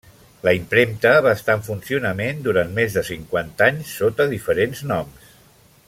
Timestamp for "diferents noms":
4.33-5.31